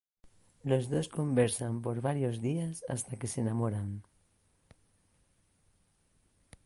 [0.63, 4.03] Los dos conversan por varios días hasta que se enamoran.